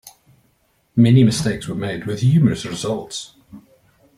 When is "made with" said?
1.75-2.21